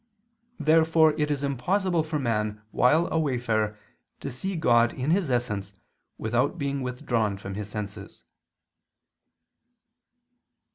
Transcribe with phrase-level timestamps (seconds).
[0.59, 3.77] Therefore it is impossible for man while a wayfarer
[4.21, 5.75] to see God in His essence
[6.17, 8.23] without being withdrawn from his senses.